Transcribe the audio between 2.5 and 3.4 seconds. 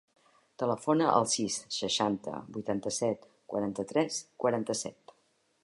vuitanta-set,